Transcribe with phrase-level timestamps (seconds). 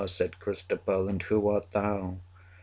[0.07, 2.17] (Said Christabel,) And who art thou?